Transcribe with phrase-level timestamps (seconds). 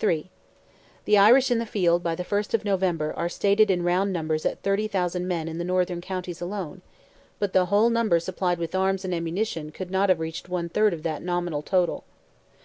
[0.00, 0.30] III.
[1.06, 4.46] The Irish in the field by the first of November are stated in round numbers
[4.46, 6.82] at 30,000 men in the northern counties alone;
[7.40, 10.94] but the whole number supplied with arms and ammunition could not have reached one third
[10.94, 12.04] of that nominal total.